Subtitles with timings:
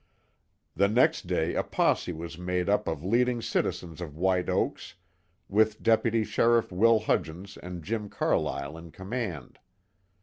[0.75, 4.95] The next day a posse was made up of leading citizens of White Oaks
[5.47, 9.59] with Deputy Sheriff Will Hudgens and Jim Carlyle in command.